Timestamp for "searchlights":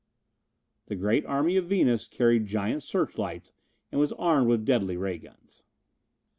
2.81-3.51